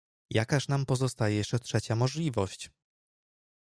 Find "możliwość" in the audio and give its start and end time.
1.95-2.69